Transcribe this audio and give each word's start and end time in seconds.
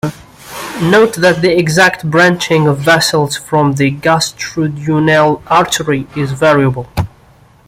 Note 0.81 1.17
that 1.17 1.43
the 1.43 1.55
exact 1.55 2.09
branching 2.09 2.65
of 2.67 2.79
vessels 2.79 3.37
from 3.37 3.73
the 3.73 3.91
gastroduoenal 3.91 5.43
artery 5.45 6.07
is 6.17 6.31
variable. 6.31 6.87